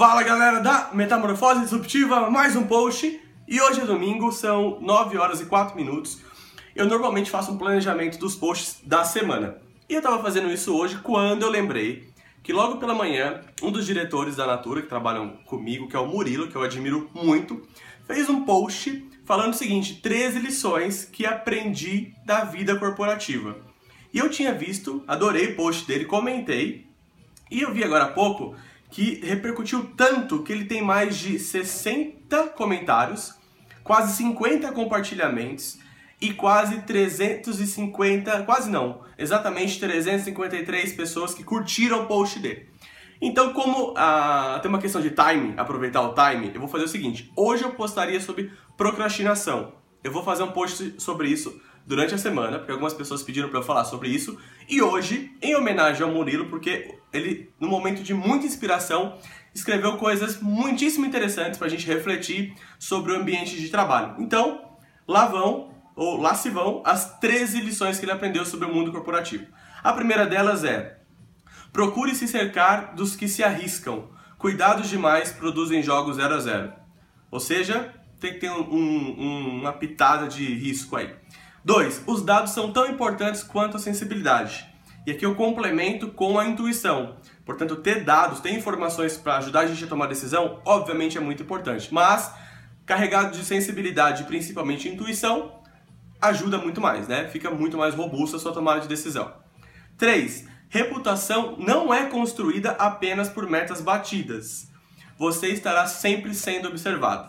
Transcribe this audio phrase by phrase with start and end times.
[0.00, 3.20] Fala galera da Metamorfose Disruptiva, mais um post.
[3.46, 6.22] E hoje é domingo, são 9 horas e 4 minutos.
[6.74, 9.58] Eu normalmente faço um planejamento dos posts da semana.
[9.90, 12.08] E eu tava fazendo isso hoje quando eu lembrei
[12.42, 16.06] que logo pela manhã, um dos diretores da Natura que trabalham comigo, que é o
[16.06, 17.60] Murilo, que eu admiro muito,
[18.06, 23.58] fez um post falando o seguinte: 13 lições que aprendi da vida corporativa.
[24.14, 26.88] E eu tinha visto, adorei o post dele, comentei,
[27.50, 28.56] e eu vi agora há pouco
[28.90, 33.34] que repercutiu tanto que ele tem mais de 60 comentários,
[33.84, 35.78] quase 50 compartilhamentos
[36.20, 42.68] e quase 350, quase não, exatamente 353 pessoas que curtiram o post dele.
[43.22, 46.88] Então, como ah, tem uma questão de time, aproveitar o time, eu vou fazer o
[46.88, 49.74] seguinte: hoje eu postaria sobre procrastinação.
[50.02, 53.58] Eu vou fazer um post sobre isso durante a semana, porque algumas pessoas pediram para
[53.58, 54.38] eu falar sobre isso.
[54.66, 59.18] E hoje, em homenagem ao Murilo, porque ele, no momento de muita inspiração,
[59.54, 64.14] escreveu coisas muitíssimo interessantes para a gente refletir sobre o ambiente de trabalho.
[64.18, 68.74] Então, lá vão, ou lá se vão, as 13 lições que ele aprendeu sobre o
[68.74, 69.46] mundo corporativo.
[69.82, 70.98] A primeira delas é:
[71.72, 74.08] procure se cercar dos que se arriscam.
[74.38, 76.72] Cuidados demais produzem jogos 0 a 0.
[77.30, 81.14] Ou seja, tem que ter um, um, uma pitada de risco aí.
[81.64, 82.04] 2.
[82.06, 84.69] Os dados são tão importantes quanto a sensibilidade.
[85.06, 87.16] E aqui eu complemento com a intuição.
[87.44, 91.42] Portanto, ter dados, ter informações para ajudar a gente a tomar decisão, obviamente é muito
[91.42, 91.92] importante.
[91.92, 92.32] Mas,
[92.84, 95.60] carregado de sensibilidade, principalmente intuição,
[96.20, 97.28] ajuda muito mais, né?
[97.28, 99.32] Fica muito mais robusta a sua tomada de decisão.
[99.96, 100.46] 3.
[100.68, 104.68] Reputação não é construída apenas por metas batidas.
[105.18, 107.28] Você estará sempre sendo observado.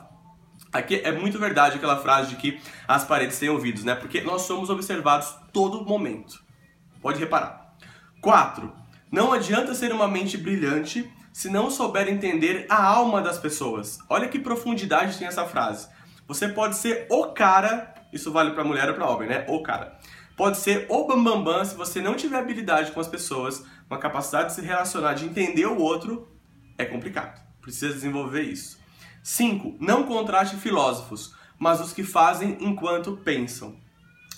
[0.72, 3.95] Aqui é muito verdade aquela frase de que as paredes têm ouvidos, né?
[3.95, 6.41] Porque nós somos observados todo momento.
[7.02, 7.60] Pode reparar.
[8.22, 8.72] 4.
[9.11, 13.97] Não adianta ser uma mente brilhante se não souber entender a alma das pessoas.
[14.08, 15.88] Olha que profundidade tem essa frase.
[16.28, 19.45] Você pode ser o cara, isso vale para mulher ou para homem, né?
[19.50, 19.97] O cara.
[20.38, 23.97] Pode ser o bambambam bam, bam, se você não tiver habilidade com as pessoas, uma
[23.97, 26.31] capacidade de se relacionar, de entender o outro,
[26.78, 27.41] é complicado.
[27.59, 28.79] Precisa desenvolver isso.
[29.24, 29.78] 5.
[29.79, 33.75] Não contraste filósofos, mas os que fazem enquanto pensam.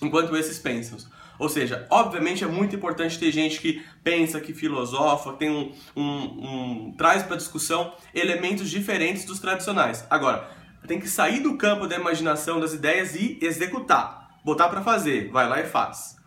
[0.01, 0.97] Enquanto esses pensam.
[1.39, 6.87] Ou seja, obviamente é muito importante ter gente que pensa, que filosofa, tem um, um,
[6.87, 10.05] um traz para discussão elementos diferentes dos tradicionais.
[10.09, 10.49] Agora,
[10.87, 15.47] tem que sair do campo da imaginação das ideias e executar, botar para fazer, vai
[15.47, 16.17] lá e faz.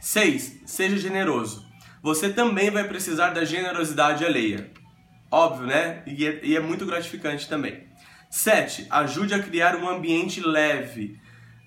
[0.00, 0.62] 6.
[0.64, 1.64] Seja generoso.
[2.02, 4.70] Você também vai precisar da generosidade alheia.
[5.30, 6.02] Óbvio, né?
[6.06, 7.86] E é, e é muito gratificante também.
[8.30, 8.86] 7.
[8.88, 11.20] Ajude a criar um ambiente leve.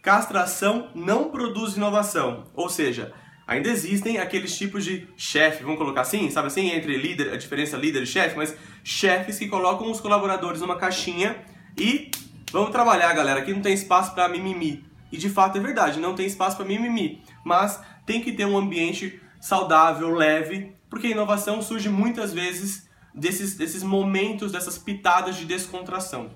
[0.04, 2.44] Castração não produz inovação.
[2.54, 3.14] Ou seja,
[3.48, 7.78] ainda existem aqueles tipos de chefe, vamos colocar assim, sabe assim, entre líder, a diferença
[7.78, 8.54] líder e chefe, mas
[8.84, 11.38] chefes que colocam os colaboradores numa caixinha
[11.78, 12.12] e
[12.52, 13.40] vamos trabalhar, galera.
[13.40, 14.84] Aqui não tem espaço para mimimi.
[15.10, 17.24] E de fato é verdade, não tem espaço para mimimi.
[17.46, 23.56] Mas tem que ter um ambiente saudável, leve, porque a inovação surge muitas vezes desses,
[23.56, 26.30] desses momentos, dessas pitadas de descontração.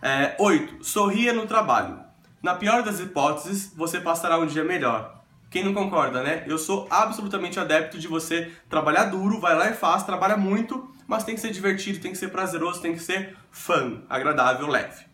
[0.00, 0.84] É, 8.
[0.84, 2.11] Sorria no trabalho.
[2.42, 5.22] Na pior das hipóteses, você passará um dia melhor.
[5.48, 6.44] Quem não concorda, né?
[6.48, 11.22] Eu sou absolutamente adepto de você trabalhar duro, vai lá e faz, trabalha muito, mas
[11.22, 15.04] tem que ser divertido, tem que ser prazeroso, tem que ser fã, agradável, leve.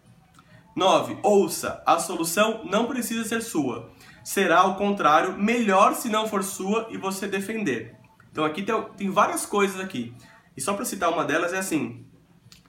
[0.75, 1.19] 9.
[1.23, 1.83] Ouça.
[1.85, 3.91] A solução não precisa ser sua.
[4.25, 7.97] Será, ao contrário, melhor se não for sua e você defender.
[8.31, 10.15] Então aqui tem, tem várias coisas aqui.
[10.57, 12.07] E só para citar uma delas é assim: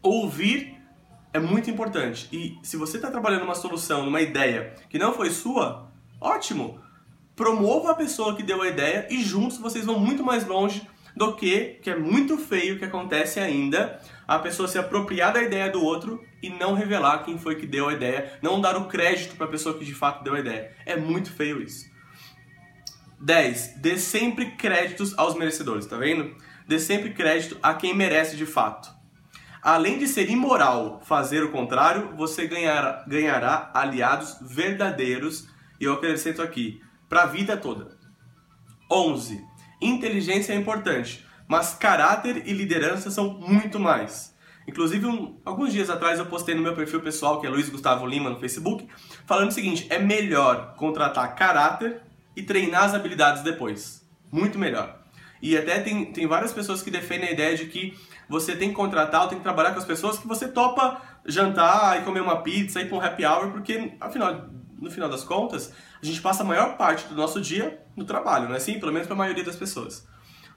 [0.02, 0.79] ouvir
[1.34, 2.28] é muito importante.
[2.32, 6.80] E se você está trabalhando uma solução, numa ideia que não foi sua, ótimo.
[7.36, 11.36] Promova a pessoa que deu a ideia e juntos vocês vão muito mais longe do
[11.36, 15.84] que, que é muito feio que acontece ainda, a pessoa se apropriar da ideia do
[15.84, 19.46] outro e não revelar quem foi que deu a ideia, não dar o crédito para
[19.46, 20.72] a pessoa que de fato deu a ideia.
[20.86, 21.90] É muito feio isso.
[23.20, 23.76] 10.
[23.78, 26.36] Dê sempre créditos aos merecedores, tá vendo?
[26.70, 28.92] dê sempre crédito a quem merece de fato.
[29.62, 35.48] Além de ser imoral fazer o contrário, você ganhará, ganhará aliados verdadeiros,
[35.80, 37.98] e eu acrescento aqui, para a vida toda.
[38.92, 39.44] 11.
[39.82, 44.36] Inteligência é importante, mas caráter e liderança são muito mais.
[44.68, 48.06] Inclusive, um, alguns dias atrás eu postei no meu perfil pessoal, que é Luiz Gustavo
[48.06, 48.88] Lima, no Facebook,
[49.26, 52.04] falando o seguinte: é melhor contratar caráter
[52.36, 54.08] e treinar as habilidades depois.
[54.32, 55.00] Muito melhor.
[55.42, 57.98] E até tem, tem várias pessoas que defendem a ideia de que
[58.28, 62.00] você tem que contratar ou tem que trabalhar com as pessoas que você topa jantar
[62.00, 65.24] e comer uma pizza e ir para um happy hour, porque afinal, no final das
[65.24, 68.80] contas, a gente passa a maior parte do nosso dia no trabalho, não é assim?
[68.80, 70.08] Pelo menos para a maioria das pessoas.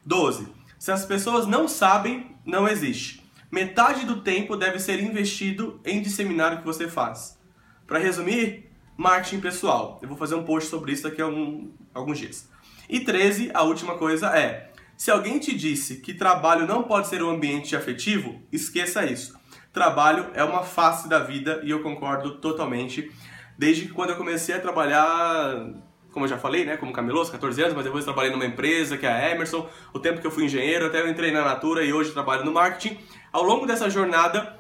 [0.05, 0.49] 12.
[0.79, 3.23] Se as pessoas não sabem, não existe.
[3.51, 7.39] metade do tempo deve ser investido em disseminar o que você faz.
[7.87, 9.99] Para resumir, marketing pessoal.
[10.03, 12.49] Eu vou fazer um post sobre isso daqui a um, alguns dias.
[12.89, 14.72] E 13, a última coisa é:
[15.03, 19.37] se alguém te disse que trabalho não pode ser um ambiente afetivo, esqueça isso.
[19.73, 23.11] Trabalho é uma face da vida e eu concordo totalmente.
[23.59, 25.73] Desde que quando eu comecei a trabalhar,
[26.13, 29.05] como eu já falei, né, como cameloso, 14 anos, mas depois trabalhei numa empresa que
[29.05, 31.93] é a Emerson, o tempo que eu fui engenheiro, até eu entrei na Natura e
[31.93, 32.97] hoje trabalho no marketing.
[33.33, 34.57] Ao longo dessa jornada,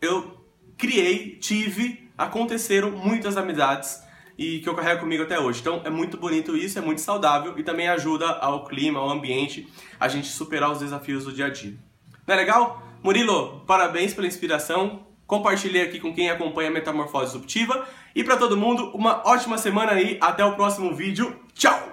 [0.00, 0.46] eu
[0.78, 4.00] criei, tive, aconteceram muitas amizades
[4.40, 5.60] e que eu carrego comigo até hoje.
[5.60, 9.68] Então é muito bonito isso, é muito saudável e também ajuda ao clima, ao ambiente,
[10.00, 11.74] a gente superar os desafios do dia a dia.
[12.26, 12.82] Não é legal?
[13.02, 15.04] Murilo, parabéns pela inspiração.
[15.26, 17.86] Compartilhei aqui com quem acompanha a Metamorfose Disruptiva.
[18.14, 20.16] E para todo mundo, uma ótima semana aí.
[20.20, 21.38] Até o próximo vídeo.
[21.54, 21.89] Tchau!